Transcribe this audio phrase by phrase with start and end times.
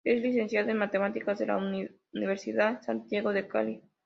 [0.03, 3.83] Es licenciado en matemáticas de la Universidad Santiago de Cali.